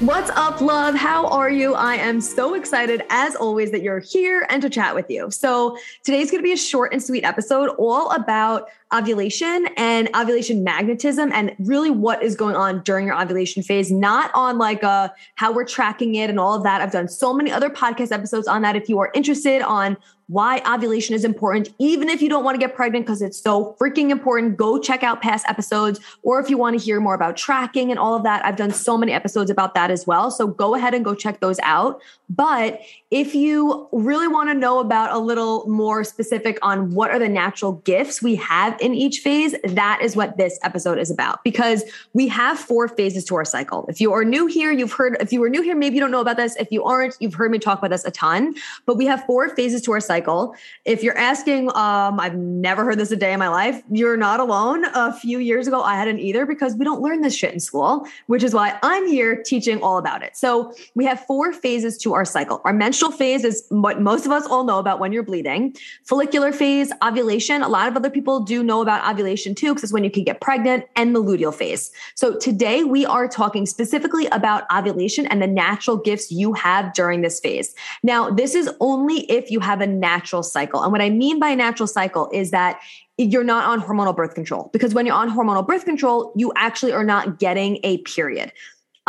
What's 0.00 0.30
up, 0.30 0.60
love? 0.60 0.94
How 0.94 1.26
are 1.26 1.50
you? 1.50 1.74
I 1.74 1.96
am 1.96 2.20
so 2.20 2.54
excited, 2.54 3.02
as 3.10 3.34
always, 3.34 3.72
that 3.72 3.82
you're 3.82 3.98
here 3.98 4.46
and 4.48 4.62
to 4.62 4.70
chat 4.70 4.94
with 4.94 5.10
you. 5.10 5.28
So, 5.32 5.76
today's 6.04 6.30
going 6.30 6.40
to 6.40 6.44
be 6.46 6.52
a 6.52 6.56
short 6.56 6.92
and 6.92 7.02
sweet 7.02 7.24
episode 7.24 7.70
all 7.78 8.12
about 8.12 8.68
ovulation 8.94 9.66
and 9.76 10.08
ovulation 10.14 10.62
magnetism 10.62 11.32
and 11.32 11.56
really 11.58 11.90
what 11.90 12.22
is 12.22 12.36
going 12.36 12.54
on 12.54 12.80
during 12.84 13.08
your 13.08 13.20
ovulation 13.20 13.60
phase, 13.64 13.90
not 13.90 14.30
on 14.34 14.56
like 14.56 14.84
uh, 14.84 15.08
how 15.34 15.52
we're 15.52 15.64
tracking 15.64 16.14
it 16.14 16.30
and 16.30 16.38
all 16.38 16.54
of 16.54 16.62
that. 16.62 16.80
I've 16.80 16.92
done 16.92 17.08
so 17.08 17.34
many 17.34 17.50
other 17.50 17.68
podcast 17.68 18.12
episodes 18.12 18.46
on 18.46 18.62
that. 18.62 18.76
If 18.76 18.88
you 18.88 19.00
are 19.00 19.10
interested 19.14 19.62
on 19.62 19.96
why 20.28 20.60
ovulation 20.66 21.14
is 21.14 21.24
important, 21.24 21.70
even 21.78 22.08
if 22.08 22.20
you 22.20 22.28
don't 22.28 22.44
want 22.44 22.54
to 22.54 22.58
get 22.58 22.76
pregnant 22.76 23.06
because 23.06 23.22
it's 23.22 23.40
so 23.40 23.74
freaking 23.80 24.10
important, 24.10 24.58
go 24.58 24.78
check 24.78 25.02
out 25.02 25.22
past 25.22 25.46
episodes. 25.48 26.00
Or 26.22 26.38
if 26.38 26.50
you 26.50 26.58
want 26.58 26.78
to 26.78 26.84
hear 26.84 27.00
more 27.00 27.14
about 27.14 27.36
tracking 27.36 27.90
and 27.90 27.98
all 27.98 28.14
of 28.14 28.22
that, 28.24 28.44
I've 28.44 28.56
done 28.56 28.70
so 28.70 28.98
many 28.98 29.12
episodes 29.12 29.50
about 29.50 29.74
that 29.74 29.90
as 29.90 30.06
well. 30.06 30.30
So 30.30 30.46
go 30.46 30.74
ahead 30.74 30.92
and 30.92 31.02
go 31.02 31.14
check 31.14 31.40
those 31.40 31.58
out. 31.60 32.00
But 32.28 32.80
if 33.10 33.34
you 33.34 33.88
really 33.90 34.28
want 34.28 34.50
to 34.50 34.54
know 34.54 34.80
about 34.80 35.14
a 35.14 35.18
little 35.18 35.66
more 35.66 36.04
specific 36.04 36.58
on 36.60 36.94
what 36.94 37.10
are 37.10 37.18
the 37.18 37.28
natural 37.28 37.72
gifts 37.72 38.20
we 38.22 38.34
have 38.34 38.78
in 38.82 38.94
each 38.94 39.20
phase, 39.20 39.54
that 39.64 40.00
is 40.02 40.14
what 40.14 40.36
this 40.36 40.58
episode 40.62 40.98
is 40.98 41.10
about 41.10 41.42
because 41.42 41.84
we 42.12 42.28
have 42.28 42.58
four 42.58 42.86
phases 42.86 43.24
to 43.24 43.34
our 43.34 43.46
cycle. 43.46 43.86
If 43.88 43.98
you 43.98 44.12
are 44.12 44.24
new 44.24 44.46
here, 44.46 44.70
you've 44.72 44.92
heard, 44.92 45.16
if 45.20 45.32
you 45.32 45.42
are 45.42 45.48
new 45.48 45.62
here, 45.62 45.74
maybe 45.74 45.94
you 45.94 46.02
don't 46.02 46.10
know 46.10 46.20
about 46.20 46.36
this. 46.36 46.54
If 46.56 46.70
you 46.70 46.84
aren't, 46.84 47.16
you've 47.18 47.32
heard 47.32 47.50
me 47.50 47.58
talk 47.58 47.78
about 47.78 47.90
this 47.90 48.04
a 48.04 48.10
ton, 48.10 48.54
but 48.84 48.98
we 48.98 49.06
have 49.06 49.24
four 49.24 49.48
phases 49.48 49.80
to 49.82 49.92
our 49.92 50.00
cycle. 50.00 50.54
If 50.84 51.02
you're 51.02 51.16
asking, 51.16 51.70
um, 51.70 52.20
I've 52.20 52.36
never 52.36 52.84
heard 52.84 52.98
this 52.98 53.10
a 53.10 53.16
day 53.16 53.32
in 53.32 53.38
my 53.38 53.48
life, 53.48 53.82
you're 53.90 54.18
not 54.18 54.38
alone. 54.38 54.84
A 54.94 55.14
few 55.14 55.38
years 55.38 55.66
ago, 55.66 55.80
I 55.82 55.94
hadn't 55.94 56.18
either 56.18 56.44
because 56.44 56.76
we 56.76 56.84
don't 56.84 57.00
learn 57.00 57.22
this 57.22 57.34
shit 57.34 57.54
in 57.54 57.60
school, 57.60 58.06
which 58.26 58.42
is 58.42 58.52
why 58.52 58.78
I'm 58.82 59.06
here 59.06 59.42
teaching 59.42 59.80
all 59.82 59.96
about 59.96 60.22
it. 60.22 60.36
So 60.36 60.74
we 60.94 61.06
have 61.06 61.24
four 61.24 61.54
phases 61.54 61.96
to 61.98 62.12
our 62.12 62.26
cycle. 62.26 62.60
Our 62.64 62.74
menstrual 62.74 62.97
menstrual 62.98 63.16
phase 63.16 63.44
is 63.44 63.64
what 63.68 64.00
most 64.00 64.26
of 64.26 64.32
us 64.32 64.44
all 64.46 64.64
know 64.64 64.80
about 64.80 64.98
when 64.98 65.12
you're 65.12 65.22
bleeding. 65.22 65.72
Follicular 66.04 66.50
phase, 66.50 66.90
ovulation. 67.00 67.62
A 67.62 67.68
lot 67.68 67.86
of 67.86 67.94
other 67.94 68.10
people 68.10 68.40
do 68.40 68.60
know 68.64 68.82
about 68.82 69.08
ovulation 69.08 69.54
too, 69.54 69.68
because 69.68 69.84
it's 69.84 69.92
when 69.92 70.02
you 70.02 70.10
can 70.10 70.24
get 70.24 70.40
pregnant, 70.40 70.84
and 70.96 71.14
the 71.14 71.22
luteal 71.22 71.54
phase. 71.54 71.92
So 72.16 72.36
today 72.36 72.82
we 72.82 73.06
are 73.06 73.28
talking 73.28 73.66
specifically 73.66 74.26
about 74.32 74.64
ovulation 74.74 75.26
and 75.26 75.40
the 75.40 75.46
natural 75.46 75.96
gifts 75.96 76.32
you 76.32 76.54
have 76.54 76.92
during 76.92 77.20
this 77.20 77.38
phase. 77.38 77.72
Now, 78.02 78.30
this 78.30 78.56
is 78.56 78.68
only 78.80 79.30
if 79.30 79.48
you 79.48 79.60
have 79.60 79.80
a 79.80 79.86
natural 79.86 80.42
cycle. 80.42 80.82
And 80.82 80.90
what 80.90 81.00
I 81.00 81.08
mean 81.08 81.38
by 81.38 81.50
a 81.50 81.56
natural 81.56 81.86
cycle 81.86 82.28
is 82.32 82.50
that 82.50 82.80
you're 83.16 83.44
not 83.44 83.64
on 83.64 83.80
hormonal 83.80 84.14
birth 84.14 84.34
control 84.34 84.70
because 84.72 84.92
when 84.92 85.06
you're 85.06 85.14
on 85.14 85.30
hormonal 85.30 85.64
birth 85.64 85.84
control, 85.84 86.32
you 86.34 86.52
actually 86.56 86.90
are 86.92 87.04
not 87.04 87.38
getting 87.38 87.78
a 87.84 87.98
period. 87.98 88.52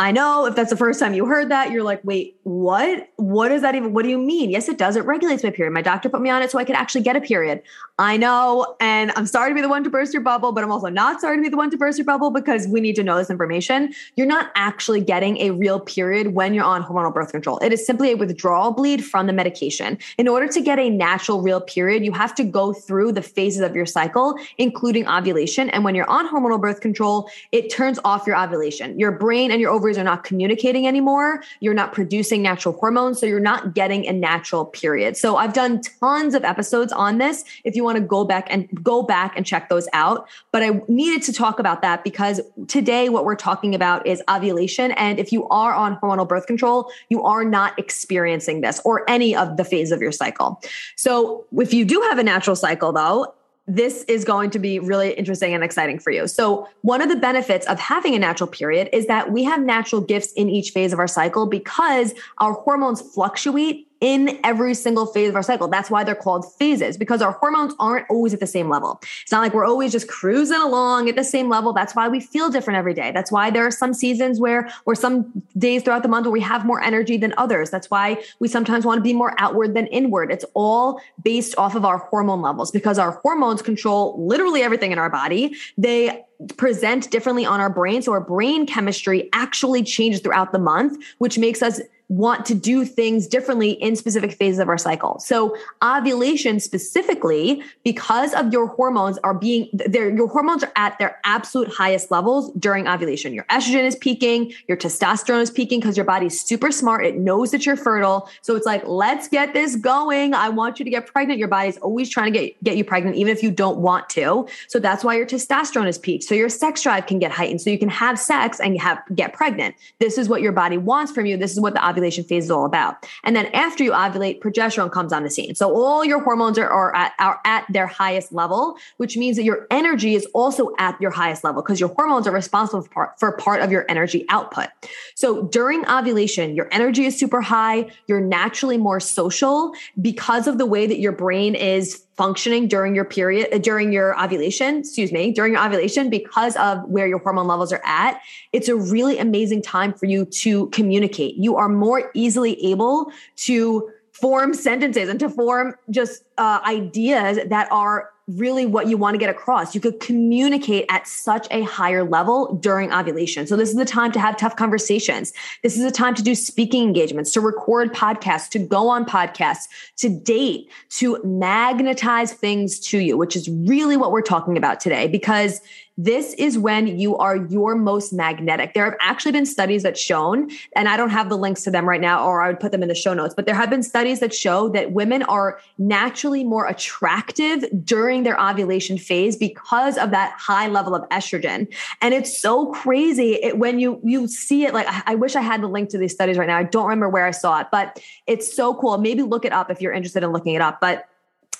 I 0.00 0.12
know 0.12 0.46
if 0.46 0.56
that's 0.56 0.70
the 0.70 0.78
first 0.78 0.98
time 0.98 1.12
you 1.12 1.26
heard 1.26 1.50
that, 1.50 1.72
you're 1.72 1.82
like, 1.82 2.02
wait, 2.04 2.40
what? 2.44 3.10
What 3.16 3.52
is 3.52 3.60
that 3.60 3.74
even? 3.74 3.92
What 3.92 4.02
do 4.02 4.08
you 4.08 4.16
mean? 4.16 4.48
Yes, 4.48 4.66
it 4.66 4.78
does. 4.78 4.96
It 4.96 5.04
regulates 5.04 5.44
my 5.44 5.50
period. 5.50 5.74
My 5.74 5.82
doctor 5.82 6.08
put 6.08 6.22
me 6.22 6.30
on 6.30 6.42
it 6.42 6.50
so 6.50 6.58
I 6.58 6.64
could 6.64 6.74
actually 6.74 7.02
get 7.02 7.16
a 7.16 7.20
period. 7.20 7.62
I 7.98 8.16
know. 8.16 8.76
And 8.80 9.12
I'm 9.14 9.26
sorry 9.26 9.50
to 9.50 9.54
be 9.54 9.60
the 9.60 9.68
one 9.68 9.84
to 9.84 9.90
burst 9.90 10.14
your 10.14 10.22
bubble, 10.22 10.52
but 10.52 10.64
I'm 10.64 10.72
also 10.72 10.88
not 10.88 11.20
sorry 11.20 11.36
to 11.36 11.42
be 11.42 11.50
the 11.50 11.58
one 11.58 11.70
to 11.70 11.76
burst 11.76 11.98
your 11.98 12.06
bubble 12.06 12.30
because 12.30 12.66
we 12.66 12.80
need 12.80 12.96
to 12.96 13.02
know 13.02 13.18
this 13.18 13.28
information. 13.28 13.92
You're 14.16 14.26
not 14.26 14.50
actually 14.54 15.02
getting 15.02 15.36
a 15.36 15.50
real 15.50 15.78
period 15.78 16.28
when 16.28 16.54
you're 16.54 16.64
on 16.64 16.82
hormonal 16.82 17.12
birth 17.12 17.30
control. 17.30 17.58
It 17.58 17.70
is 17.70 17.84
simply 17.84 18.12
a 18.12 18.16
withdrawal 18.16 18.70
bleed 18.70 19.04
from 19.04 19.26
the 19.26 19.34
medication. 19.34 19.98
In 20.16 20.28
order 20.28 20.48
to 20.48 20.62
get 20.62 20.78
a 20.78 20.88
natural 20.88 21.42
real 21.42 21.60
period, 21.60 22.06
you 22.06 22.12
have 22.12 22.34
to 22.36 22.44
go 22.44 22.72
through 22.72 23.12
the 23.12 23.20
phases 23.20 23.60
of 23.60 23.76
your 23.76 23.84
cycle, 23.84 24.38
including 24.56 25.06
ovulation. 25.06 25.68
And 25.68 25.84
when 25.84 25.94
you're 25.94 26.08
on 26.08 26.26
hormonal 26.26 26.58
birth 26.58 26.80
control, 26.80 27.28
it 27.52 27.70
turns 27.70 27.98
off 28.02 28.26
your 28.26 28.42
ovulation. 28.42 28.98
Your 28.98 29.12
brain 29.12 29.50
and 29.50 29.60
your 29.60 29.70
ovaries 29.90 29.98
are 29.98 30.04
not 30.04 30.24
communicating 30.24 30.86
anymore. 30.86 31.42
You're 31.58 31.74
not 31.74 31.92
producing 31.92 32.42
natural 32.42 32.74
hormones. 32.74 33.18
So 33.18 33.26
you're 33.26 33.40
not 33.40 33.74
getting 33.74 34.06
a 34.06 34.12
natural 34.12 34.64
period. 34.64 35.16
So 35.16 35.36
I've 35.36 35.52
done 35.52 35.80
tons 36.00 36.34
of 36.34 36.44
episodes 36.44 36.92
on 36.92 37.18
this. 37.18 37.44
If 37.64 37.74
you 37.74 37.82
want 37.82 37.96
to 37.96 38.04
go 38.04 38.24
back 38.24 38.46
and 38.50 38.68
go 38.82 39.02
back 39.02 39.36
and 39.36 39.44
check 39.44 39.68
those 39.68 39.88
out. 39.92 40.28
But 40.52 40.62
I 40.62 40.80
needed 40.88 41.22
to 41.24 41.32
talk 41.32 41.58
about 41.58 41.82
that 41.82 42.04
because 42.04 42.40
today 42.68 43.08
what 43.08 43.24
we're 43.24 43.34
talking 43.34 43.74
about 43.74 44.06
is 44.06 44.22
ovulation. 44.30 44.92
And 44.92 45.18
if 45.18 45.32
you 45.32 45.48
are 45.48 45.74
on 45.74 45.96
hormonal 45.96 46.28
birth 46.28 46.46
control, 46.46 46.90
you 47.08 47.22
are 47.24 47.44
not 47.44 47.78
experiencing 47.78 48.60
this 48.60 48.80
or 48.84 49.08
any 49.10 49.34
of 49.34 49.56
the 49.56 49.64
phase 49.64 49.90
of 49.90 50.00
your 50.00 50.12
cycle. 50.12 50.62
So 50.96 51.44
if 51.52 51.74
you 51.74 51.84
do 51.84 52.00
have 52.02 52.18
a 52.18 52.22
natural 52.22 52.56
cycle 52.56 52.92
though, 52.92 53.34
this 53.74 54.04
is 54.08 54.24
going 54.24 54.50
to 54.50 54.58
be 54.58 54.78
really 54.78 55.12
interesting 55.12 55.54
and 55.54 55.62
exciting 55.62 55.98
for 55.98 56.10
you. 56.10 56.26
So, 56.26 56.68
one 56.82 57.00
of 57.00 57.08
the 57.08 57.16
benefits 57.16 57.66
of 57.66 57.78
having 57.78 58.14
a 58.14 58.18
natural 58.18 58.48
period 58.48 58.88
is 58.92 59.06
that 59.06 59.30
we 59.30 59.44
have 59.44 59.62
natural 59.62 60.00
gifts 60.00 60.32
in 60.32 60.48
each 60.48 60.70
phase 60.70 60.92
of 60.92 60.98
our 60.98 61.08
cycle 61.08 61.46
because 61.46 62.14
our 62.38 62.52
hormones 62.52 63.00
fluctuate 63.00 63.86
in 64.00 64.40
every 64.44 64.74
single 64.74 65.06
phase 65.06 65.28
of 65.28 65.36
our 65.36 65.42
cycle. 65.42 65.68
That's 65.68 65.90
why 65.90 66.04
they're 66.04 66.14
called 66.14 66.50
phases 66.54 66.96
because 66.96 67.20
our 67.20 67.32
hormones 67.32 67.74
aren't 67.78 68.08
always 68.08 68.32
at 68.32 68.40
the 68.40 68.46
same 68.46 68.68
level. 68.68 69.00
It's 69.22 69.30
not 69.30 69.40
like 69.40 69.52
we're 69.52 69.66
always 69.66 69.92
just 69.92 70.08
cruising 70.08 70.60
along 70.60 71.08
at 71.08 71.16
the 71.16 71.24
same 71.24 71.48
level. 71.48 71.72
That's 71.72 71.94
why 71.94 72.08
we 72.08 72.20
feel 72.20 72.50
different 72.50 72.78
every 72.78 72.94
day. 72.94 73.12
That's 73.12 73.30
why 73.30 73.50
there 73.50 73.66
are 73.66 73.70
some 73.70 73.92
seasons 73.92 74.40
where, 74.40 74.70
or 74.86 74.94
some 74.94 75.42
days 75.58 75.82
throughout 75.82 76.02
the 76.02 76.08
month 76.08 76.26
where 76.26 76.32
we 76.32 76.40
have 76.40 76.64
more 76.64 76.82
energy 76.82 77.16
than 77.16 77.34
others. 77.36 77.70
That's 77.70 77.90
why 77.90 78.22
we 78.38 78.48
sometimes 78.48 78.86
want 78.86 78.98
to 78.98 79.02
be 79.02 79.12
more 79.12 79.34
outward 79.38 79.74
than 79.74 79.86
inward. 79.88 80.32
It's 80.32 80.44
all 80.54 81.00
based 81.22 81.56
off 81.58 81.74
of 81.74 81.84
our 81.84 81.98
hormone 81.98 82.40
levels 82.40 82.70
because 82.70 82.98
our 82.98 83.12
hormones 83.22 83.60
control 83.60 84.14
literally 84.26 84.62
everything 84.62 84.92
in 84.92 84.98
our 84.98 85.10
body. 85.10 85.54
They 85.76 86.24
present 86.56 87.10
differently 87.10 87.44
on 87.44 87.60
our 87.60 87.70
brain. 87.70 88.00
So 88.02 88.12
our 88.12 88.20
brain 88.20 88.66
chemistry 88.66 89.28
actually 89.32 89.82
changes 89.82 90.20
throughout 90.20 90.52
the 90.52 90.58
month, 90.58 91.02
which 91.18 91.38
makes 91.38 91.62
us 91.62 91.80
want 92.10 92.44
to 92.44 92.56
do 92.56 92.84
things 92.84 93.28
differently 93.28 93.70
in 93.70 93.94
specific 93.94 94.32
phases 94.32 94.58
of 94.58 94.68
our 94.68 94.76
cycle. 94.76 95.20
So 95.20 95.56
ovulation 95.82 96.58
specifically, 96.58 97.62
because 97.84 98.34
of 98.34 98.52
your 98.52 98.66
hormones 98.66 99.16
are 99.22 99.32
being 99.32 99.68
there, 99.72 100.10
your 100.10 100.26
hormones 100.26 100.64
are 100.64 100.72
at 100.74 100.98
their 100.98 101.20
absolute 101.24 101.68
highest 101.68 102.10
levels 102.10 102.52
during 102.58 102.88
ovulation. 102.88 103.32
Your 103.32 103.44
estrogen 103.44 103.84
is 103.84 103.94
peaking, 103.94 104.52
your 104.66 104.76
testosterone 104.76 105.40
is 105.40 105.52
peaking 105.52 105.78
because 105.78 105.96
your 105.96 106.04
body's 106.04 106.40
super 106.40 106.72
smart. 106.72 107.06
It 107.06 107.16
knows 107.16 107.52
that 107.52 107.64
you're 107.64 107.76
fertile. 107.76 108.28
So 108.42 108.56
it's 108.56 108.66
like, 108.66 108.82
let's 108.86 109.28
get 109.28 109.54
this 109.54 109.76
going. 109.76 110.34
I 110.34 110.48
want 110.48 110.80
you 110.80 110.84
to 110.84 110.90
get 110.90 111.06
pregnant. 111.06 111.38
Your 111.38 111.46
body's 111.46 111.78
always 111.78 112.10
trying 112.10 112.32
to 112.32 112.38
get, 112.38 112.64
get 112.64 112.76
you 112.76 112.84
pregnant, 112.84 113.16
even 113.16 113.30
if 113.30 113.40
you 113.40 113.52
don't 113.52 113.78
want 113.78 114.08
to. 114.10 114.48
So 114.66 114.80
that's 114.80 115.04
why 115.04 115.14
your 115.16 115.26
testosterone 115.26 115.86
is 115.86 115.96
peaked. 115.96 116.24
So 116.24 116.34
your 116.34 116.48
sex 116.48 116.82
drive 116.82 117.06
can 117.06 117.20
get 117.20 117.30
heightened. 117.30 117.60
So 117.60 117.70
you 117.70 117.78
can 117.78 117.88
have 117.88 118.18
sex 118.18 118.58
and 118.58 118.80
have 118.80 119.00
get 119.14 119.32
pregnant. 119.32 119.76
This 120.00 120.18
is 120.18 120.28
what 120.28 120.42
your 120.42 120.52
body 120.52 120.76
wants 120.76 121.12
from 121.12 121.26
you. 121.26 121.36
This 121.36 121.52
is 121.52 121.60
what 121.60 121.74
the 121.74 121.84
ovulation 122.00 122.24
phase 122.24 122.44
is 122.44 122.50
all 122.50 122.64
about. 122.64 123.06
And 123.24 123.36
then 123.36 123.46
after 123.46 123.84
you 123.84 123.92
ovulate, 123.92 124.40
progesterone 124.40 124.90
comes 124.90 125.12
on 125.12 125.22
the 125.22 125.30
scene. 125.30 125.54
So 125.54 125.74
all 125.74 126.04
your 126.04 126.20
hormones 126.22 126.58
are, 126.58 126.68
are, 126.68 126.94
at, 126.96 127.12
are 127.18 127.40
at 127.44 127.66
their 127.68 127.86
highest 127.86 128.32
level, 128.32 128.76
which 128.96 129.16
means 129.16 129.36
that 129.36 129.44
your 129.44 129.66
energy 129.70 130.14
is 130.14 130.26
also 130.32 130.72
at 130.78 130.98
your 131.00 131.10
highest 131.10 131.44
level 131.44 131.62
because 131.62 131.78
your 131.78 131.90
hormones 131.90 132.26
are 132.26 132.32
responsible 132.32 132.82
for 132.82 132.88
part, 132.88 133.20
for 133.20 133.36
part 133.36 133.60
of 133.60 133.70
your 133.70 133.84
energy 133.88 134.24
output. 134.30 134.68
So 135.14 135.42
during 135.42 135.86
ovulation, 135.88 136.54
your 136.54 136.68
energy 136.72 137.04
is 137.04 137.18
super 137.18 137.42
high. 137.42 137.90
You're 138.06 138.20
naturally 138.20 138.78
more 138.78 139.00
social 139.00 139.74
because 140.00 140.46
of 140.46 140.58
the 140.58 140.66
way 140.66 140.86
that 140.86 140.98
your 140.98 141.12
brain 141.12 141.54
is 141.54 142.04
functioning 142.20 142.68
during 142.68 142.94
your 142.94 143.08
period 143.16 143.48
uh, 143.52 143.58
during 143.58 143.92
your 143.92 144.08
ovulation 144.22 144.78
excuse 144.78 145.10
me 145.10 145.32
during 145.32 145.52
your 145.54 145.64
ovulation 145.66 146.10
because 146.10 146.54
of 146.56 146.76
where 146.94 147.06
your 147.06 147.20
hormone 147.20 147.46
levels 147.46 147.72
are 147.72 147.82
at 147.84 148.20
it's 148.52 148.68
a 148.68 148.76
really 148.76 149.18
amazing 149.18 149.62
time 149.62 149.92
for 149.92 150.06
you 150.06 150.24
to 150.24 150.68
communicate. 150.68 151.36
You 151.36 151.56
are 151.56 151.68
more 151.68 152.10
easily 152.14 152.62
able 152.64 153.12
to 153.36 153.90
form 154.12 154.54
sentences 154.54 155.08
and 155.08 155.18
to 155.20 155.28
form 155.28 155.74
just 155.90 156.24
uh, 156.36 156.60
ideas 156.66 157.38
that 157.48 157.70
are 157.70 158.10
really 158.36 158.66
what 158.66 158.86
you 158.88 158.96
want 158.96 159.14
to 159.14 159.18
get 159.18 159.30
across. 159.30 159.74
You 159.74 159.80
could 159.80 160.00
communicate 160.00 160.86
at 160.88 161.06
such 161.06 161.46
a 161.50 161.62
higher 161.62 162.04
level 162.04 162.54
during 162.54 162.92
ovulation. 162.92 163.46
So, 163.46 163.56
this 163.56 163.70
is 163.70 163.76
the 163.76 163.84
time 163.84 164.12
to 164.12 164.20
have 164.20 164.36
tough 164.36 164.56
conversations. 164.56 165.32
This 165.62 165.76
is 165.76 165.84
the 165.84 165.90
time 165.90 166.14
to 166.14 166.22
do 166.22 166.34
speaking 166.34 166.82
engagements, 166.82 167.32
to 167.32 167.40
record 167.40 167.92
podcasts, 167.92 168.48
to 168.50 168.58
go 168.58 168.88
on 168.88 169.04
podcasts, 169.04 169.68
to 169.98 170.08
date, 170.08 170.70
to 170.90 171.18
magnetize 171.24 172.32
things 172.32 172.78
to 172.80 172.98
you, 172.98 173.16
which 173.16 173.36
is 173.36 173.48
really 173.48 173.96
what 173.96 174.12
we're 174.12 174.22
talking 174.22 174.56
about 174.56 174.80
today 174.80 175.08
because 175.08 175.60
this 176.04 176.32
is 176.34 176.56
when 176.56 176.98
you 176.98 177.16
are 177.18 177.36
your 177.36 177.74
most 177.74 178.12
magnetic. 178.12 178.72
There 178.72 178.84
have 178.84 178.96
actually 179.00 179.32
been 179.32 179.44
studies 179.44 179.82
that 179.82 179.98
shown, 179.98 180.50
and 180.74 180.88
I 180.88 180.96
don't 180.96 181.10
have 181.10 181.28
the 181.28 181.36
links 181.36 181.62
to 181.64 181.70
them 181.70 181.86
right 181.86 182.00
now, 182.00 182.24
or 182.26 182.42
I 182.42 182.48
would 182.48 182.58
put 182.58 182.72
them 182.72 182.82
in 182.82 182.88
the 182.88 182.94
show 182.94 183.12
notes, 183.12 183.34
but 183.34 183.44
there 183.44 183.54
have 183.54 183.68
been 183.68 183.82
studies 183.82 184.20
that 184.20 184.34
show 184.34 184.70
that 184.70 184.92
women 184.92 185.22
are 185.24 185.60
naturally 185.76 186.42
more 186.42 186.66
attractive 186.66 187.64
during 187.84 188.22
their 188.22 188.40
ovulation 188.40 188.96
phase 188.96 189.36
because 189.36 189.98
of 189.98 190.10
that 190.10 190.32
high 190.38 190.68
level 190.68 190.94
of 190.94 191.06
estrogen. 191.10 191.72
And 192.00 192.14
it's 192.14 192.36
so 192.36 192.72
crazy 192.72 193.34
it, 193.34 193.58
when 193.58 193.78
you 193.78 194.00
you 194.02 194.26
see 194.26 194.64
it. 194.64 194.72
Like 194.72 194.86
I, 195.06 195.14
wish 195.14 195.36
I 195.36 195.42
had 195.42 195.62
the 195.62 195.68
link 195.68 195.90
to 195.90 195.98
these 195.98 196.12
studies 196.14 196.38
right 196.38 196.46
now. 196.46 196.56
I 196.56 196.62
don't 196.62 196.86
remember 196.86 197.10
where 197.10 197.26
I 197.26 197.30
saw 197.30 197.60
it, 197.60 197.66
but 197.70 198.00
it's 198.26 198.54
so 198.54 198.74
cool. 198.74 198.96
Maybe 198.96 199.22
look 199.22 199.44
it 199.44 199.52
up 199.52 199.70
if 199.70 199.82
you're 199.82 199.92
interested 199.92 200.22
in 200.22 200.32
looking 200.32 200.54
it 200.54 200.62
up. 200.62 200.80
But 200.80 201.09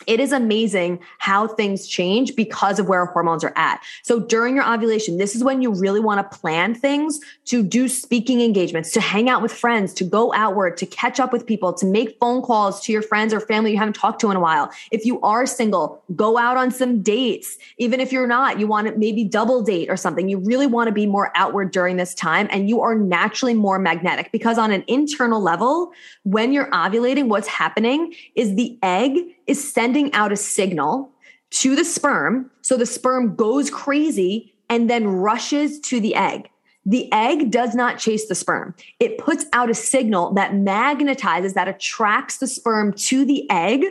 it 0.06 0.20
is 0.20 0.32
amazing 0.32 1.00
how 1.19 1.47
things 1.47 1.87
change 1.87 2.35
because 2.35 2.79
of 2.79 2.88
where 2.88 3.05
hormones 3.06 3.44
are 3.44 3.52
at. 3.56 3.82
So 4.02 4.20
during 4.20 4.56
your 4.56 4.69
ovulation, 4.70 5.19
this 5.19 5.35
is 5.35 5.44
when 5.44 5.62
you 5.62 5.73
really 5.73 6.00
want 6.00 6.19
to 6.31 6.38
plan 6.38 6.75
things 6.75 7.20
to 7.47 7.62
do 7.62 7.88
speaking 7.88 8.41
engagements, 8.41 8.93
to 8.93 9.00
hang 9.00 9.29
out 9.29 9.43
with 9.43 9.52
friends, 9.52 9.93
to 9.94 10.05
go 10.05 10.32
outward, 10.32 10.76
to 10.79 10.87
catch 10.87 11.20
up 11.20 11.32
with 11.32 11.47
people, 11.47 11.73
to 11.75 11.87
make 11.87 12.17
phone 12.19 12.43
calls 12.43 12.81
to 12.85 12.93
your 12.93 13.02
friends 13.02 13.35
or 13.35 13.41
family 13.41 13.73
you 13.73 13.79
haven't 13.79 13.94
talked 13.94 14.20
to 14.20 14.31
in 14.31 14.37
a 14.37 14.41
while. 14.41 14.70
If 14.91 15.05
you 15.05 15.20
are 15.20 15.47
single, 15.47 16.02
go 16.17 16.38
out 16.38 16.56
on 16.56 16.70
some 16.70 17.02
dates. 17.02 17.58
Even 17.79 18.00
if 18.00 18.12
you're 18.12 18.26
not, 18.26 18.58
you 18.58 18.67
want 18.67 18.87
to 18.87 18.97
maybe 18.97 19.25
double 19.25 19.62
date 19.62 19.91
or 19.91 19.97
something. 19.97 20.29
You 20.29 20.38
really 20.38 20.67
want 20.67 20.88
to 20.88 20.93
be 20.93 21.06
more 21.06 21.31
outward 21.35 21.70
during 21.70 21.97
this 21.97 22.14
time 22.14 22.49
and 22.50 22.69
you 22.69 22.81
are 22.81 22.94
naturally 22.94 23.55
more 23.55 23.79
magnetic 23.79 24.32
because 24.32 24.58
on 24.58 24.73
an 24.73 24.85
internal 24.87 25.41
level, 25.41 25.93
when 26.25 26.52
you're 26.52 26.70
ovulating, 26.70 27.29
what's 27.29 27.49
happening 27.49 28.14
is 28.35 28.55
the 28.55 28.79
egg 28.82 29.19
is 29.50 29.73
sending 29.73 30.14
out 30.14 30.31
a 30.31 30.37
signal 30.37 31.11
to 31.50 31.75
the 31.75 31.85
sperm. 31.85 32.49
So 32.62 32.76
the 32.76 32.87
sperm 32.87 33.35
goes 33.35 33.69
crazy 33.69 34.55
and 34.69 34.88
then 34.88 35.08
rushes 35.08 35.81
to 35.81 36.00
the 36.00 36.14
egg. 36.14 36.49
The 36.87 37.12
egg 37.12 37.50
does 37.50 37.75
not 37.75 37.99
chase 37.99 38.29
the 38.29 38.37
sperm. 38.37 38.76
It 39.00 39.19
puts 39.19 39.44
out 39.52 39.69
a 39.69 39.75
signal 39.75 40.32
that 40.35 40.52
magnetizes, 40.52 41.55
that 41.55 41.67
attracts 41.67 42.38
the 42.38 42.47
sperm 42.47 42.93
to 42.94 43.25
the 43.25 43.50
egg 43.50 43.85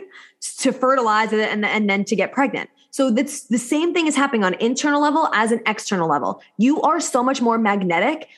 to 0.58 0.72
fertilize 0.72 1.32
it 1.34 1.48
and, 1.50 1.64
and 1.66 1.88
then 1.88 2.04
to 2.06 2.16
get 2.16 2.32
pregnant. 2.32 2.70
So 2.90 3.10
that's 3.10 3.42
the 3.42 3.58
same 3.58 3.92
thing 3.92 4.06
is 4.06 4.16
happening 4.16 4.42
on 4.42 4.54
internal 4.54 5.00
level 5.00 5.28
as 5.34 5.52
an 5.52 5.60
external 5.66 6.08
level. 6.08 6.42
You 6.56 6.80
are 6.80 6.98
so 7.00 7.22
much 7.22 7.42
more 7.42 7.58
magnetic 7.58 8.28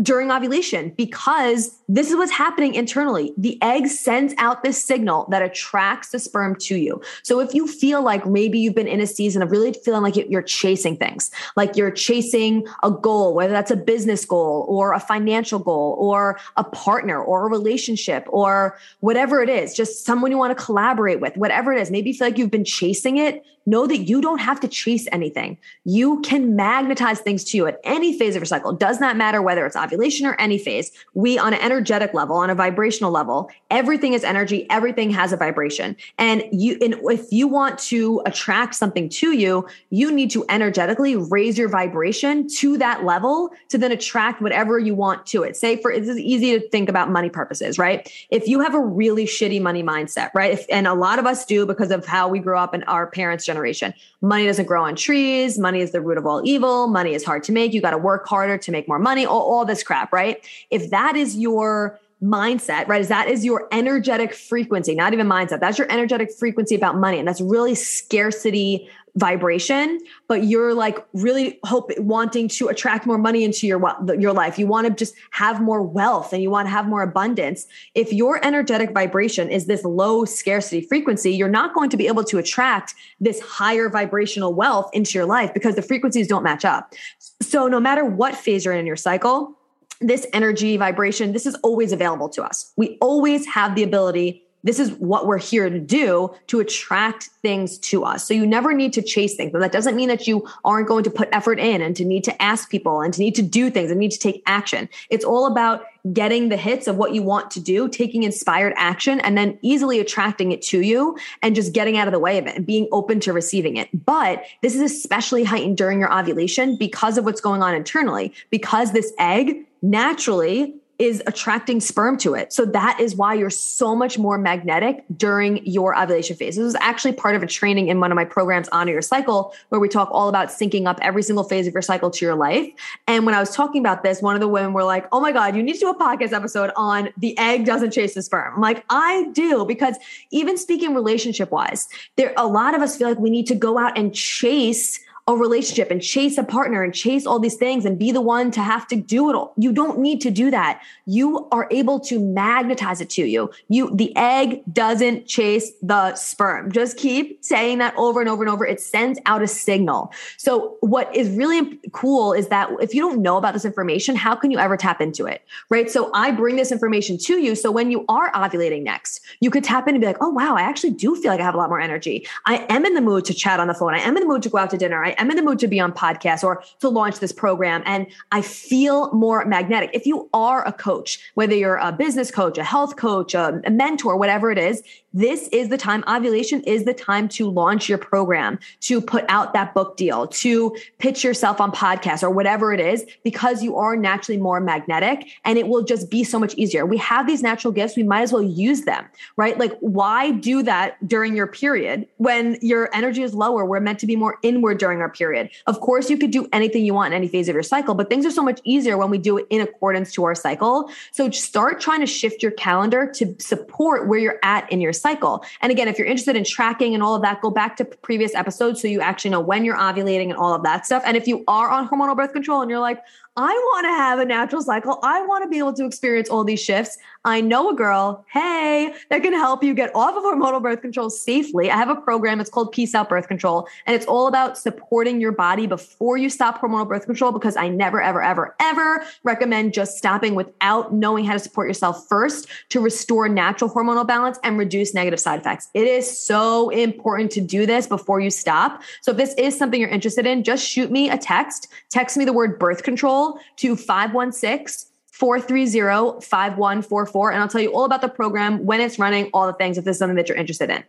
during 0.00 0.30
ovulation 0.30 0.90
because 0.96 1.78
this 1.86 2.08
is 2.08 2.16
what's 2.16 2.32
happening 2.32 2.74
internally. 2.74 3.34
The 3.36 3.60
egg 3.60 3.88
sends 3.88 4.32
out 4.38 4.62
this 4.62 4.82
signal 4.82 5.26
that 5.30 5.42
attracts 5.42 6.10
the 6.10 6.18
sperm 6.18 6.56
to 6.60 6.76
you. 6.76 7.02
So 7.22 7.40
if 7.40 7.52
you 7.52 7.66
feel 7.66 8.02
like 8.02 8.26
maybe 8.26 8.58
you've 8.58 8.74
been 8.74 8.88
in 8.88 9.00
a 9.00 9.06
season 9.06 9.42
of 9.42 9.50
really 9.50 9.74
feeling 9.74 10.02
like 10.02 10.16
you're 10.16 10.42
chasing 10.42 10.96
things, 10.96 11.30
like 11.56 11.76
you're 11.76 11.90
chasing 11.90 12.66
a 12.82 12.90
goal, 12.90 13.34
whether 13.34 13.52
that's 13.52 13.70
a 13.70 13.76
business 13.76 14.24
goal 14.24 14.64
or 14.66 14.94
a 14.94 15.00
financial 15.00 15.58
goal 15.58 15.96
or 15.98 16.38
a 16.56 16.64
partner 16.64 17.22
or 17.22 17.46
a 17.46 17.50
relationship 17.50 18.26
or 18.30 18.78
whatever 19.00 19.42
it 19.42 19.50
is, 19.50 19.74
just 19.74 20.06
someone 20.06 20.30
you 20.30 20.38
want 20.38 20.56
to 20.56 20.64
collaborate 20.64 21.20
with, 21.20 21.36
whatever 21.36 21.70
it 21.70 21.80
is, 21.80 21.90
maybe 21.90 22.10
you 22.10 22.16
feel 22.16 22.28
like 22.28 22.38
you've 22.38 22.50
been 22.50 22.64
chasing 22.64 23.18
it, 23.18 23.44
know 23.66 23.86
that 23.86 23.98
you 23.98 24.20
don't 24.20 24.40
have 24.40 24.58
to 24.60 24.68
chase 24.68 25.06
anything. 25.12 25.56
You 25.84 26.20
can 26.22 26.56
magnetize 26.56 27.20
things 27.20 27.44
to 27.44 27.56
you 27.56 27.66
at 27.66 27.80
any 27.84 28.18
phase 28.18 28.34
of 28.34 28.40
your 28.40 28.46
cycle. 28.46 28.72
It 28.72 28.80
does 28.80 29.00
not 29.00 29.16
matter 29.16 29.40
whether 29.40 29.64
it's 29.66 29.76
ovulation 29.82 30.26
or 30.26 30.34
any 30.40 30.58
phase. 30.58 30.90
We, 31.14 31.38
on 31.38 31.52
an 31.54 31.60
energetic 31.60 32.14
level, 32.14 32.36
on 32.36 32.50
a 32.50 32.54
vibrational 32.54 33.10
level, 33.10 33.50
everything 33.70 34.12
is 34.12 34.24
energy. 34.24 34.66
Everything 34.70 35.10
has 35.10 35.32
a 35.32 35.36
vibration. 35.36 35.96
And 36.18 36.44
you, 36.52 36.78
and 36.80 36.96
if 37.04 37.32
you 37.32 37.48
want 37.48 37.78
to 37.80 38.22
attract 38.26 38.74
something 38.74 39.08
to 39.08 39.32
you, 39.32 39.66
you 39.90 40.10
need 40.12 40.30
to 40.30 40.44
energetically 40.48 41.16
raise 41.16 41.58
your 41.58 41.68
vibration 41.68 42.48
to 42.48 42.78
that 42.78 43.04
level 43.04 43.50
to 43.68 43.78
then 43.78 43.92
attract 43.92 44.40
whatever 44.40 44.78
you 44.78 44.94
want 44.94 45.26
to 45.26 45.42
it. 45.42 45.56
Say 45.56 45.76
for, 45.76 45.90
it's 45.90 46.08
easy 46.08 46.58
to 46.58 46.68
think 46.68 46.88
about 46.88 47.10
money 47.10 47.30
purposes, 47.30 47.78
right? 47.78 48.10
If 48.30 48.48
you 48.48 48.60
have 48.60 48.74
a 48.74 48.80
really 48.80 49.24
shitty 49.24 49.60
money 49.60 49.82
mindset, 49.82 50.30
right? 50.34 50.52
If, 50.52 50.66
and 50.70 50.86
a 50.86 50.94
lot 50.94 51.18
of 51.18 51.26
us 51.26 51.44
do 51.44 51.66
because 51.66 51.90
of 51.90 52.06
how 52.06 52.28
we 52.28 52.38
grew 52.38 52.58
up 52.58 52.74
and 52.74 52.84
our 52.86 53.06
parents 53.06 53.44
generation. 53.44 53.94
Money 54.20 54.46
doesn't 54.46 54.66
grow 54.66 54.84
on 54.84 54.94
trees. 54.94 55.58
Money 55.58 55.80
is 55.80 55.90
the 55.92 56.00
root 56.00 56.18
of 56.18 56.26
all 56.26 56.42
evil. 56.44 56.86
Money 56.86 57.14
is 57.14 57.24
hard 57.24 57.42
to 57.44 57.52
make. 57.52 57.72
You 57.72 57.80
got 57.80 57.90
to 57.90 57.98
work 57.98 58.26
harder 58.26 58.56
to 58.58 58.70
make 58.70 58.86
more 58.86 58.98
money, 58.98 59.26
all, 59.26 59.42
all 59.42 59.64
this 59.72 59.82
crap, 59.82 60.12
right? 60.12 60.46
If 60.70 60.90
that 60.90 61.16
is 61.16 61.36
your 61.36 61.98
mindset, 62.22 62.86
right? 62.86 63.00
Is 63.00 63.08
that 63.08 63.28
is 63.28 63.44
your 63.44 63.66
energetic 63.72 64.32
frequency, 64.32 64.94
not 64.94 65.12
even 65.12 65.26
mindset. 65.26 65.58
That's 65.58 65.78
your 65.78 65.90
energetic 65.90 66.32
frequency 66.32 66.76
about 66.76 66.96
money. 66.96 67.18
And 67.18 67.26
that's 67.26 67.40
really 67.40 67.74
scarcity 67.74 68.88
vibration, 69.16 69.98
but 70.26 70.44
you're 70.44 70.72
like 70.72 71.04
really 71.12 71.58
hope 71.64 71.90
wanting 71.98 72.48
to 72.48 72.68
attract 72.68 73.06
more 73.06 73.18
money 73.18 73.44
into 73.44 73.66
your 73.66 73.78
your 74.18 74.32
life. 74.32 74.58
You 74.58 74.66
want 74.66 74.86
to 74.86 74.94
just 74.94 75.14
have 75.32 75.60
more 75.60 75.82
wealth 75.82 76.32
and 76.32 76.42
you 76.42 76.48
want 76.48 76.66
to 76.66 76.70
have 76.70 76.86
more 76.86 77.02
abundance. 77.02 77.66
If 77.94 78.12
your 78.12 78.42
energetic 78.44 78.92
vibration 78.92 79.50
is 79.50 79.66
this 79.66 79.84
low 79.84 80.24
scarcity 80.24 80.80
frequency, 80.80 81.34
you're 81.34 81.48
not 81.48 81.74
going 81.74 81.90
to 81.90 81.96
be 81.96 82.06
able 82.06 82.24
to 82.24 82.38
attract 82.38 82.94
this 83.20 83.38
higher 83.40 83.90
vibrational 83.90 84.54
wealth 84.54 84.88
into 84.94 85.18
your 85.18 85.26
life 85.26 85.52
because 85.52 85.74
the 85.74 85.82
frequencies 85.82 86.26
don't 86.26 86.42
match 86.42 86.64
up. 86.64 86.94
So 87.42 87.68
no 87.68 87.80
matter 87.80 88.04
what 88.04 88.34
phase 88.34 88.64
you're 88.64 88.72
in 88.72 88.80
in 88.80 88.86
your 88.86 88.96
cycle, 88.96 89.58
this 90.02 90.26
energy 90.32 90.76
vibration, 90.76 91.32
this 91.32 91.46
is 91.46 91.54
always 91.56 91.92
available 91.92 92.28
to 92.30 92.42
us. 92.42 92.72
We 92.76 92.98
always 93.00 93.46
have 93.46 93.74
the 93.74 93.82
ability 93.82 94.44
this 94.64 94.78
is 94.78 94.92
what 94.92 95.26
we're 95.26 95.38
here 95.38 95.68
to 95.68 95.80
do 95.80 96.32
to 96.46 96.60
attract 96.60 97.30
things 97.42 97.78
to 97.78 98.04
us. 98.04 98.26
So 98.26 98.32
you 98.34 98.46
never 98.46 98.72
need 98.72 98.92
to 98.92 99.02
chase 99.02 99.34
things. 99.34 99.50
But 99.50 99.60
that 99.60 99.72
doesn't 99.72 99.96
mean 99.96 100.08
that 100.08 100.28
you 100.28 100.48
aren't 100.64 100.86
going 100.86 101.04
to 101.04 101.10
put 101.10 101.28
effort 101.32 101.58
in 101.58 101.82
and 101.82 101.96
to 101.96 102.04
need 102.04 102.24
to 102.24 102.42
ask 102.42 102.70
people 102.70 103.00
and 103.00 103.12
to 103.14 103.20
need 103.20 103.34
to 103.36 103.42
do 103.42 103.70
things 103.70 103.90
and 103.90 103.98
need 103.98 104.12
to 104.12 104.18
take 104.18 104.42
action. 104.46 104.88
It's 105.10 105.24
all 105.24 105.46
about 105.46 105.84
getting 106.12 106.48
the 106.48 106.56
hits 106.56 106.86
of 106.86 106.96
what 106.96 107.12
you 107.12 107.22
want 107.22 107.50
to 107.52 107.60
do, 107.60 107.88
taking 107.88 108.22
inspired 108.22 108.72
action, 108.76 109.20
and 109.20 109.36
then 109.36 109.58
easily 109.62 110.00
attracting 110.00 110.52
it 110.52 110.62
to 110.62 110.80
you 110.80 111.16
and 111.42 111.54
just 111.54 111.72
getting 111.72 111.96
out 111.96 112.08
of 112.08 112.12
the 112.12 112.18
way 112.18 112.38
of 112.38 112.46
it 112.46 112.56
and 112.56 112.66
being 112.66 112.88
open 112.92 113.20
to 113.20 113.32
receiving 113.32 113.76
it. 113.76 113.88
But 114.04 114.44
this 114.62 114.74
is 114.74 114.80
especially 114.80 115.44
heightened 115.44 115.76
during 115.76 115.98
your 115.98 116.12
ovulation 116.16 116.76
because 116.76 117.18
of 117.18 117.24
what's 117.24 117.40
going 117.40 117.62
on 117.62 117.74
internally, 117.74 118.32
because 118.50 118.92
this 118.92 119.12
egg 119.18 119.66
naturally 119.82 120.74
is 121.02 121.20
attracting 121.26 121.80
sperm 121.80 122.16
to 122.16 122.34
it. 122.34 122.52
So 122.52 122.64
that 122.66 123.00
is 123.00 123.16
why 123.16 123.34
you're 123.34 123.50
so 123.50 123.96
much 123.96 124.18
more 124.18 124.38
magnetic 124.38 125.04
during 125.16 125.64
your 125.66 125.98
ovulation 125.98 126.36
phase. 126.36 126.54
This 126.54 126.62
was 126.62 126.76
actually 126.76 127.14
part 127.14 127.34
of 127.34 127.42
a 127.42 127.46
training 127.46 127.88
in 127.88 127.98
one 127.98 128.12
of 128.12 128.16
my 128.16 128.24
programs, 128.24 128.68
Honor 128.68 128.92
Your 128.92 129.02
Cycle, 129.02 129.52
where 129.70 129.80
we 129.80 129.88
talk 129.88 130.08
all 130.12 130.28
about 130.28 130.48
syncing 130.48 130.86
up 130.86 131.00
every 131.02 131.24
single 131.24 131.42
phase 131.42 131.66
of 131.66 131.72
your 131.72 131.82
cycle 131.82 132.10
to 132.10 132.24
your 132.24 132.36
life. 132.36 132.68
And 133.08 133.26
when 133.26 133.34
I 133.34 133.40
was 133.40 133.52
talking 133.54 133.80
about 133.80 134.04
this, 134.04 134.22
one 134.22 134.36
of 134.36 134.40
the 134.40 134.46
women 134.46 134.74
were 134.74 134.84
like, 134.84 135.08
Oh 135.10 135.20
my 135.20 135.32
God, 135.32 135.56
you 135.56 135.62
need 135.62 135.74
to 135.74 135.80
do 135.80 135.90
a 135.90 135.98
podcast 135.98 136.32
episode 136.32 136.70
on 136.76 137.08
the 137.16 137.36
egg 137.36 137.64
doesn't 137.64 137.90
chase 137.90 138.14
the 138.14 138.22
sperm. 138.22 138.54
I'm 138.54 138.60
like, 138.60 138.84
I 138.88 139.28
do, 139.32 139.64
because 139.64 139.96
even 140.30 140.56
speaking 140.56 140.94
relationship 140.94 141.50
wise, 141.50 141.88
there 142.16 142.32
a 142.36 142.46
lot 142.46 142.76
of 142.76 142.82
us 142.82 142.96
feel 142.96 143.08
like 143.08 143.18
we 143.18 143.30
need 143.30 143.46
to 143.48 143.56
go 143.56 143.76
out 143.76 143.98
and 143.98 144.14
chase 144.14 145.00
a 145.28 145.36
relationship 145.36 145.88
and 145.90 146.02
chase 146.02 146.36
a 146.36 146.42
partner 146.42 146.82
and 146.82 146.92
chase 146.92 147.26
all 147.26 147.38
these 147.38 147.54
things 147.54 147.84
and 147.84 147.96
be 147.96 148.10
the 148.10 148.20
one 148.20 148.50
to 148.50 148.60
have 148.60 148.88
to 148.88 148.96
do 148.96 149.30
it 149.30 149.36
all. 149.36 149.54
You 149.56 149.72
don't 149.72 150.00
need 150.00 150.20
to 150.22 150.32
do 150.32 150.50
that. 150.50 150.82
You 151.06 151.48
are 151.52 151.68
able 151.70 152.00
to 152.00 152.18
magnetize 152.18 153.00
it 153.00 153.08
to 153.10 153.24
you. 153.24 153.50
You 153.68 153.94
the 153.94 154.14
egg 154.16 154.62
doesn't 154.72 155.26
chase 155.26 155.70
the 155.80 156.16
sperm. 156.16 156.72
Just 156.72 156.96
keep 156.96 157.44
saying 157.44 157.78
that 157.78 157.94
over 157.96 158.20
and 158.20 158.28
over 158.28 158.42
and 158.42 158.52
over. 158.52 158.66
It 158.66 158.80
sends 158.80 159.20
out 159.24 159.42
a 159.42 159.46
signal. 159.46 160.12
So 160.38 160.76
what 160.80 161.14
is 161.14 161.30
really 161.30 161.78
cool 161.92 162.32
is 162.32 162.48
that 162.48 162.70
if 162.80 162.92
you 162.92 163.00
don't 163.00 163.22
know 163.22 163.36
about 163.36 163.54
this 163.54 163.64
information, 163.64 164.16
how 164.16 164.34
can 164.34 164.50
you 164.50 164.58
ever 164.58 164.76
tap 164.76 165.00
into 165.00 165.26
it? 165.26 165.42
Right? 165.70 165.88
So 165.88 166.10
I 166.14 166.32
bring 166.32 166.56
this 166.56 166.72
information 166.72 167.16
to 167.18 167.38
you 167.38 167.54
so 167.54 167.70
when 167.70 167.92
you 167.92 168.04
are 168.08 168.32
ovulating 168.32 168.82
next, 168.82 169.20
you 169.38 169.52
could 169.52 169.62
tap 169.62 169.86
in 169.86 169.94
and 169.94 170.00
be 170.00 170.06
like, 170.06 170.18
"Oh 170.20 170.30
wow, 170.30 170.56
I 170.56 170.62
actually 170.62 170.90
do 170.90 171.14
feel 171.14 171.30
like 171.30 171.40
I 171.40 171.44
have 171.44 171.54
a 171.54 171.58
lot 171.58 171.68
more 171.68 171.80
energy. 171.80 172.26
I 172.44 172.66
am 172.68 172.84
in 172.84 172.94
the 172.94 173.00
mood 173.00 173.24
to 173.26 173.34
chat 173.34 173.60
on 173.60 173.68
the 173.68 173.74
phone. 173.74 173.94
I 173.94 174.00
am 174.00 174.16
in 174.16 174.22
the 174.22 174.28
mood 174.28 174.42
to 174.42 174.48
go 174.48 174.58
out 174.58 174.70
to 174.70 174.76
dinner. 174.76 175.04
I 175.04 175.11
I 175.18 175.22
am 175.22 175.30
in 175.30 175.36
the 175.36 175.42
mood 175.42 175.58
to 175.60 175.68
be 175.68 175.80
on 175.80 175.92
podcasts 175.92 176.44
or 176.44 176.62
to 176.80 176.88
launch 176.88 177.18
this 177.18 177.32
program 177.32 177.82
and 177.86 178.06
I 178.30 178.42
feel 178.42 179.12
more 179.12 179.44
magnetic. 179.44 179.90
If 179.92 180.06
you 180.06 180.28
are 180.32 180.66
a 180.66 180.72
coach, 180.72 181.20
whether 181.34 181.54
you're 181.54 181.76
a 181.76 181.92
business 181.92 182.30
coach, 182.30 182.58
a 182.58 182.64
health 182.64 182.96
coach, 182.96 183.34
a, 183.34 183.60
a 183.64 183.70
mentor, 183.70 184.16
whatever 184.16 184.50
it 184.50 184.58
is, 184.58 184.82
this 185.12 185.48
is 185.48 185.68
the 185.68 185.78
time, 185.78 186.04
ovulation 186.08 186.62
is 186.62 186.84
the 186.84 186.94
time 186.94 187.28
to 187.28 187.50
launch 187.50 187.88
your 187.88 187.98
program, 187.98 188.58
to 188.80 189.00
put 189.00 189.24
out 189.28 189.52
that 189.52 189.74
book 189.74 189.96
deal, 189.96 190.26
to 190.28 190.76
pitch 190.98 191.24
yourself 191.24 191.60
on 191.60 191.72
podcasts 191.72 192.22
or 192.22 192.30
whatever 192.30 192.72
it 192.72 192.80
is, 192.80 193.04
because 193.24 193.62
you 193.62 193.76
are 193.76 193.96
naturally 193.96 194.40
more 194.40 194.60
magnetic 194.60 195.28
and 195.44 195.58
it 195.58 195.68
will 195.68 195.82
just 195.82 196.10
be 196.10 196.24
so 196.24 196.38
much 196.38 196.54
easier. 196.54 196.86
We 196.86 196.96
have 196.98 197.26
these 197.26 197.42
natural 197.42 197.72
gifts, 197.72 197.96
we 197.96 198.02
might 198.02 198.22
as 198.22 198.32
well 198.32 198.42
use 198.42 198.82
them, 198.82 199.04
right? 199.36 199.58
Like, 199.58 199.76
why 199.80 200.30
do 200.30 200.62
that 200.62 200.96
during 201.06 201.36
your 201.36 201.46
period 201.46 202.06
when 202.16 202.56
your 202.60 202.88
energy 202.94 203.22
is 203.22 203.34
lower? 203.34 203.64
We're 203.64 203.80
meant 203.80 203.98
to 204.00 204.06
be 204.06 204.16
more 204.16 204.38
inward 204.42 204.78
during 204.78 205.00
our 205.00 205.10
period. 205.10 205.50
Of 205.66 205.80
course, 205.80 206.10
you 206.10 206.18
could 206.18 206.30
do 206.30 206.48
anything 206.52 206.84
you 206.84 206.94
want 206.94 207.12
in 207.12 207.16
any 207.16 207.28
phase 207.28 207.48
of 207.48 207.54
your 207.54 207.62
cycle, 207.62 207.94
but 207.94 208.08
things 208.08 208.24
are 208.26 208.30
so 208.30 208.42
much 208.42 208.60
easier 208.64 208.96
when 208.96 209.10
we 209.10 209.18
do 209.18 209.38
it 209.38 209.46
in 209.50 209.60
accordance 209.60 210.12
to 210.12 210.24
our 210.24 210.34
cycle. 210.34 210.90
So 211.10 211.30
start 211.30 211.80
trying 211.80 212.00
to 212.00 212.06
shift 212.06 212.42
your 212.42 212.52
calendar 212.52 213.10
to 213.14 213.34
support 213.38 214.08
where 214.08 214.18
you're 214.18 214.38
at 214.42 214.70
in 214.72 214.80
your 214.80 214.92
cycle. 215.02 215.44
And 215.60 215.70
again, 215.70 215.88
if 215.88 215.98
you're 215.98 216.06
interested 216.06 216.36
in 216.36 216.44
tracking 216.44 216.94
and 216.94 217.02
all 217.02 217.14
of 217.14 217.22
that, 217.22 217.42
go 217.42 217.50
back 217.50 217.76
to 217.76 217.84
previous 217.84 218.34
episodes 218.34 218.80
so 218.80 218.88
you 218.88 219.00
actually 219.00 219.32
know 219.32 219.40
when 219.40 219.64
you're 219.64 219.76
ovulating 219.76 220.30
and 220.30 220.34
all 220.34 220.54
of 220.54 220.62
that 220.62 220.86
stuff. 220.86 221.02
And 221.04 221.16
if 221.16 221.26
you 221.26 221.44
are 221.48 221.68
on 221.68 221.88
hormonal 221.88 222.16
birth 222.16 222.32
control 222.32 222.62
and 222.62 222.70
you're 222.70 222.80
like, 222.80 223.02
I 223.34 223.48
want 223.48 223.86
to 223.86 223.90
have 223.90 224.18
a 224.18 224.26
natural 224.26 224.60
cycle. 224.60 224.98
I 225.02 225.24
want 225.24 225.42
to 225.42 225.48
be 225.48 225.56
able 225.56 225.72
to 225.74 225.86
experience 225.86 226.28
all 226.28 226.44
these 226.44 226.62
shifts. 226.62 226.98
I 227.24 227.40
know 227.40 227.70
a 227.70 227.74
girl, 227.74 228.26
hey, 228.30 228.92
that 229.08 229.22
can 229.22 229.32
help 229.32 229.64
you 229.64 229.72
get 229.72 229.90
off 229.94 230.14
of 230.16 230.22
hormonal 230.22 230.60
birth 230.60 230.82
control 230.82 231.08
safely. 231.08 231.70
I 231.70 231.76
have 231.76 231.88
a 231.88 231.94
program, 231.94 232.42
it's 232.42 232.50
called 232.50 232.72
Peace 232.72 232.94
Out 232.94 233.08
Birth 233.08 233.28
Control, 233.28 233.66
and 233.86 233.96
it's 233.96 234.04
all 234.04 234.26
about 234.26 234.58
supporting 234.58 235.18
your 235.18 235.32
body 235.32 235.66
before 235.66 236.18
you 236.18 236.28
stop 236.28 236.60
hormonal 236.60 236.86
birth 236.86 237.06
control 237.06 237.32
because 237.32 237.56
I 237.56 237.68
never, 237.68 238.02
ever, 238.02 238.20
ever, 238.20 238.54
ever 238.60 239.06
recommend 239.22 239.72
just 239.72 239.96
stopping 239.96 240.34
without 240.34 240.92
knowing 240.92 241.24
how 241.24 241.32
to 241.32 241.38
support 241.38 241.68
yourself 241.68 242.06
first 242.08 242.48
to 242.68 242.80
restore 242.80 243.30
natural 243.30 243.70
hormonal 243.70 244.06
balance 244.06 244.38
and 244.44 244.58
reduce 244.58 244.92
negative 244.92 245.20
side 245.20 245.40
effects. 245.40 245.70
It 245.72 245.86
is 245.86 246.20
so 246.20 246.68
important 246.68 247.30
to 247.30 247.40
do 247.40 247.64
this 247.64 247.86
before 247.86 248.20
you 248.20 248.28
stop. 248.28 248.82
So 249.00 249.12
if 249.12 249.16
this 249.16 249.32
is 249.38 249.56
something 249.56 249.80
you're 249.80 249.88
interested 249.88 250.26
in, 250.26 250.44
just 250.44 250.68
shoot 250.68 250.90
me 250.90 251.08
a 251.08 251.16
text, 251.16 251.68
text 251.88 252.18
me 252.18 252.26
the 252.26 252.34
word 252.34 252.58
birth 252.58 252.82
control 252.82 253.21
to 253.56 253.76
516 253.76 254.88
430 255.12 256.24
5144. 256.24 257.32
And 257.32 257.42
I'll 257.42 257.48
tell 257.48 257.60
you 257.60 257.72
all 257.72 257.84
about 257.84 258.00
the 258.00 258.08
program, 258.08 258.64
when 258.64 258.80
it's 258.80 258.98
running, 258.98 259.30
all 259.32 259.46
the 259.46 259.52
things, 259.52 259.78
if 259.78 259.84
this 259.84 259.96
is 259.96 259.98
something 259.98 260.16
that 260.16 260.28
you're 260.28 260.38
interested 260.38 260.70
in. 260.70 260.82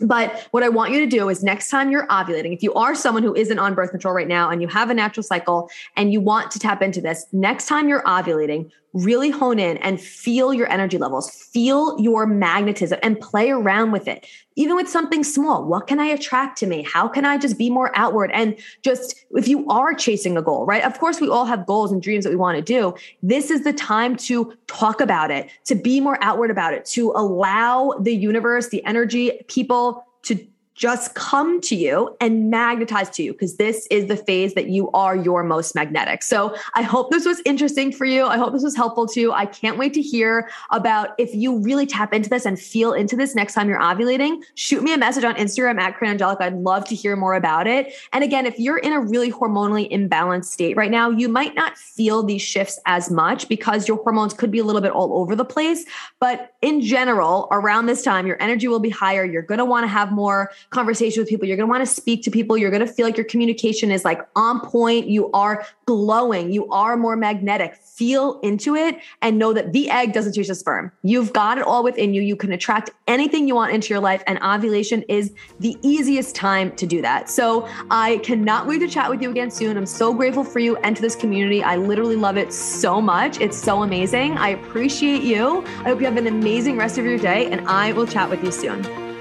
But 0.00 0.48
what 0.50 0.62
I 0.62 0.68
want 0.68 0.92
you 0.92 1.00
to 1.00 1.06
do 1.06 1.28
is 1.28 1.42
next 1.42 1.70
time 1.70 1.90
you're 1.90 2.06
ovulating, 2.08 2.52
if 2.52 2.62
you 2.62 2.74
are 2.74 2.94
someone 2.94 3.22
who 3.22 3.34
isn't 3.34 3.58
on 3.58 3.74
birth 3.74 3.90
control 3.90 4.14
right 4.14 4.28
now 4.28 4.50
and 4.50 4.60
you 4.60 4.68
have 4.68 4.90
a 4.90 4.94
natural 4.94 5.22
cycle 5.22 5.70
and 5.96 6.12
you 6.12 6.20
want 6.20 6.50
to 6.52 6.58
tap 6.58 6.82
into 6.82 7.00
this, 7.00 7.26
next 7.32 7.66
time 7.66 7.88
you're 7.88 8.02
ovulating, 8.02 8.70
really 8.92 9.30
hone 9.30 9.58
in 9.58 9.76
and 9.78 10.00
feel 10.00 10.52
your 10.52 10.70
energy 10.70 10.98
levels, 10.98 11.30
feel 11.30 11.98
your 12.00 12.26
magnetism 12.26 12.98
and 13.02 13.18
play 13.20 13.50
around 13.50 13.92
with 13.92 14.06
it. 14.06 14.26
Even 14.54 14.76
with 14.76 14.88
something 14.88 15.24
small, 15.24 15.64
what 15.64 15.86
can 15.86 15.98
I 15.98 16.06
attract 16.06 16.58
to 16.58 16.66
me? 16.66 16.82
How 16.82 17.08
can 17.08 17.24
I 17.24 17.38
just 17.38 17.56
be 17.56 17.70
more 17.70 17.90
outward? 17.94 18.30
And 18.34 18.56
just 18.82 19.24
if 19.30 19.48
you 19.48 19.66
are 19.68 19.94
chasing 19.94 20.36
a 20.36 20.42
goal, 20.42 20.66
right? 20.66 20.84
Of 20.84 20.98
course, 20.98 21.20
we 21.20 21.28
all 21.28 21.46
have 21.46 21.64
goals 21.64 21.90
and 21.90 22.02
dreams 22.02 22.24
that 22.24 22.30
we 22.30 22.36
want 22.36 22.58
to 22.58 22.62
do. 22.62 22.94
This 23.22 23.50
is 23.50 23.64
the 23.64 23.72
time 23.72 24.16
to 24.16 24.52
talk 24.66 25.00
about 25.00 25.30
it, 25.30 25.50
to 25.64 25.74
be 25.74 26.00
more 26.00 26.18
outward 26.20 26.50
about 26.50 26.74
it, 26.74 26.84
to 26.86 27.12
allow 27.12 27.94
the 28.00 28.14
universe, 28.14 28.68
the 28.68 28.84
energy, 28.84 29.40
people 29.48 30.04
to 30.24 30.46
just 30.74 31.14
come 31.14 31.60
to 31.62 31.76
you 31.76 32.16
and 32.20 32.50
magnetize 32.50 33.10
to 33.10 33.22
you 33.22 33.32
because 33.32 33.56
this 33.56 33.86
is 33.90 34.06
the 34.06 34.16
phase 34.16 34.54
that 34.54 34.68
you 34.68 34.90
are 34.92 35.14
your 35.14 35.42
most 35.42 35.74
magnetic. 35.74 36.22
So 36.22 36.56
I 36.74 36.82
hope 36.82 37.10
this 37.10 37.26
was 37.26 37.40
interesting 37.44 37.92
for 37.92 38.04
you. 38.04 38.26
I 38.26 38.38
hope 38.38 38.52
this 38.52 38.62
was 38.62 38.74
helpful 38.74 39.06
to 39.08 39.20
you. 39.20 39.32
I 39.32 39.46
can't 39.46 39.78
wait 39.78 39.94
to 39.94 40.02
hear 40.02 40.48
about 40.70 41.10
if 41.18 41.34
you 41.34 41.58
really 41.58 41.86
tap 41.86 42.12
into 42.12 42.30
this 42.30 42.46
and 42.46 42.58
feel 42.58 42.92
into 42.92 43.16
this 43.16 43.34
next 43.34 43.54
time 43.54 43.68
you're 43.68 43.80
ovulating. 43.80 44.42
Shoot 44.54 44.82
me 44.82 44.94
a 44.94 44.98
message 44.98 45.24
on 45.24 45.34
Instagram 45.34 45.78
at 45.80 45.96
Corinne 45.96 46.12
Angelica. 46.12 46.44
I'd 46.44 46.54
love 46.54 46.84
to 46.86 46.94
hear 46.94 47.16
more 47.16 47.34
about 47.34 47.66
it. 47.66 47.92
And 48.12 48.24
again, 48.24 48.46
if 48.46 48.58
you're 48.58 48.78
in 48.78 48.92
a 48.92 49.00
really 49.00 49.30
hormonally 49.30 49.90
imbalanced 49.90 50.46
state 50.46 50.76
right 50.76 50.90
now, 50.90 51.10
you 51.10 51.28
might 51.28 51.54
not 51.54 51.76
feel 51.76 52.22
these 52.22 52.42
shifts 52.42 52.78
as 52.86 53.10
much 53.10 53.48
because 53.48 53.86
your 53.86 54.02
hormones 54.02 54.34
could 54.34 54.50
be 54.50 54.58
a 54.58 54.64
little 54.64 54.80
bit 54.80 54.92
all 54.92 55.14
over 55.14 55.36
the 55.36 55.44
place. 55.44 55.84
But 56.18 56.54
in 56.62 56.80
general, 56.80 57.48
around 57.50 57.86
this 57.86 58.02
time, 58.02 58.26
your 58.26 58.40
energy 58.40 58.68
will 58.68 58.80
be 58.80 58.90
higher. 58.90 59.24
You're 59.24 59.42
going 59.42 59.58
to 59.58 59.64
want 59.64 59.84
to 59.84 59.88
have 59.88 60.12
more 60.12 60.50
conversation 60.70 61.20
with 61.20 61.28
people. 61.28 61.46
You're 61.46 61.56
going 61.56 61.68
to 61.68 61.70
want 61.70 61.86
to 61.86 61.92
speak 61.92 62.22
to 62.24 62.30
people. 62.30 62.56
You're 62.56 62.70
going 62.70 62.86
to 62.86 62.92
feel 62.92 63.06
like 63.06 63.16
your 63.16 63.26
communication 63.26 63.90
is 63.90 64.04
like 64.04 64.20
on 64.36 64.60
point. 64.60 65.08
You 65.08 65.30
are 65.32 65.66
glowing. 65.86 66.52
You 66.52 66.68
are 66.70 66.96
more 66.96 67.16
magnetic. 67.16 67.76
Feel 67.76 68.40
into 68.40 68.74
it 68.74 68.98
and 69.20 69.38
know 69.38 69.52
that 69.52 69.72
the 69.72 69.90
egg 69.90 70.12
doesn't 70.12 70.32
chase 70.34 70.48
the 70.48 70.54
sperm. 70.54 70.90
You've 71.02 71.32
got 71.32 71.58
it 71.58 71.64
all 71.64 71.84
within 71.84 72.14
you. 72.14 72.22
You 72.22 72.36
can 72.36 72.52
attract 72.52 72.90
anything 73.06 73.46
you 73.46 73.54
want 73.54 73.72
into 73.72 73.90
your 73.90 74.00
life, 74.00 74.22
and 74.26 74.38
ovulation 74.42 75.02
is 75.08 75.32
the 75.60 75.76
easiest 75.82 76.34
time 76.34 76.74
to 76.76 76.86
do 76.86 77.02
that. 77.02 77.28
So 77.28 77.68
I 77.90 78.18
cannot 78.18 78.66
wait 78.66 78.78
to 78.78 78.88
chat 78.88 79.10
with 79.10 79.20
you 79.20 79.30
again 79.30 79.50
soon. 79.50 79.76
I'm 79.76 79.86
so 79.86 80.14
grateful 80.14 80.44
for 80.44 80.58
you 80.58 80.76
and 80.78 80.96
to 80.96 81.02
this 81.02 81.14
community. 81.14 81.62
I 81.62 81.76
literally 81.76 82.16
love 82.16 82.36
it 82.36 82.52
so 82.52 83.00
much. 83.00 83.40
It's 83.40 83.56
so 83.56 83.82
amazing. 83.82 84.38
I 84.38 84.50
appreciate 84.50 85.22
you. 85.22 85.62
I 85.80 85.90
hope 85.90 86.00
you 86.00 86.06
have 86.06 86.16
an 86.16 86.26
amazing 86.26 86.76
rest 86.76 86.98
of 86.98 87.04
your 87.04 87.18
day, 87.18 87.50
and 87.50 87.68
I 87.68 87.92
will 87.92 88.06
chat 88.06 88.30
with 88.30 88.42
you 88.42 88.50
soon. 88.50 89.11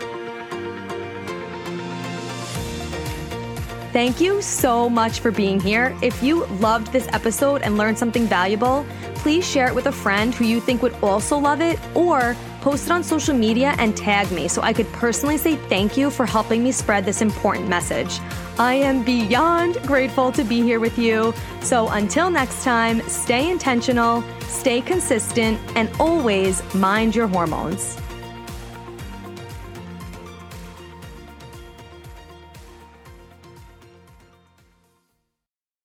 Thank 3.92 4.22
you 4.22 4.42
so 4.42 4.90
much 4.90 5.20
for 5.20 5.32
being 5.32 5.60
here. 5.60 5.94
If 6.02 6.24
you 6.24 6.46
loved 6.62 6.94
this 6.94 7.10
episode 7.10 7.62
and 7.62 7.78
learned 7.78 7.98
something 7.98 8.26
valuable, 8.26 8.86
please 9.16 9.46
share 9.46 9.68
it 9.68 9.76
with 9.76 9.88
a 9.88 9.92
friend 9.92 10.34
who 10.34 10.46
you 10.46 10.62
think 10.62 10.82
would 10.82 10.96
also 11.04 11.38
love 11.38 11.60
it 11.60 11.78
or 11.94 12.36
post 12.62 12.86
it 12.86 12.92
on 12.92 13.04
social 13.04 13.36
media 13.36 13.76
and 13.80 13.98
tag 13.98 14.32
me 14.32 14.48
so 14.48 14.62
I 14.62 14.72
could 14.72 14.90
personally 14.94 15.38
say 15.38 15.58
thank 15.68 15.98
you 15.98 16.10
for 16.10 16.26
helping 16.26 16.64
me 16.64 16.72
spread 16.72 17.04
this 17.04 17.22
important 17.22 17.68
message. 17.68 18.20
I 18.58 18.76
am 18.76 19.04
beyond 19.04 19.76
grateful 19.82 20.32
to 20.32 20.44
be 20.46 20.62
here 20.62 20.80
with 20.80 20.98
you. 20.98 21.34
So 21.62 21.90
until 21.90 22.30
next 22.30 22.64
time, 22.64 23.02
stay 23.10 23.52
intentional, 23.52 24.24
stay 24.44 24.80
consistent, 24.80 25.60
and 25.76 25.90
always 26.00 26.64
mind 26.74 27.14
your 27.14 27.28
hormones. 27.28 28.01